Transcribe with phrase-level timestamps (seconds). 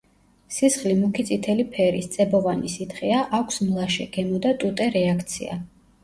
[0.53, 5.59] სისხლი მუქი წითელი ფერის, წებოვანი სითხეა, აქვს მლაშე გემო და ტუტე რეაქცია.